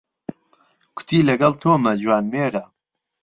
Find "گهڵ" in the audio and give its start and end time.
1.41-1.53